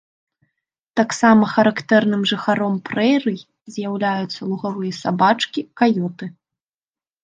[0.99, 3.39] Таксама характэрным жыхаром прэрый
[3.77, 6.25] з'яўляюцца лугавыя сабачкі, каёты.